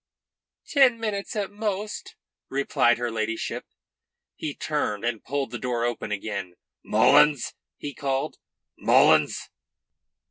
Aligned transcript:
"Ten 0.65 0.99
minutes 0.99 1.35
at 1.35 1.51
most," 1.51 2.15
replied 2.49 2.97
her 2.97 3.11
ladyship. 3.11 3.65
He 4.35 4.55
turned 4.55 5.05
and 5.05 5.23
pulled 5.23 5.51
the 5.51 5.59
door 5.59 5.85
open 5.85 6.11
again. 6.11 6.55
"Mullins?" 6.83 7.53
he 7.77 7.93
called. 7.93 8.37
"Mullins!" 8.79 9.51